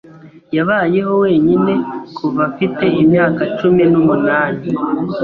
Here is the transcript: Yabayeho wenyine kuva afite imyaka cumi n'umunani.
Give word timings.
Yabayeho 0.55 1.13
wenyine 1.23 1.73
kuva 2.17 2.39
afite 2.49 2.85
imyaka 3.01 3.41
cumi 3.57 3.83
n'umunani. 3.91 4.63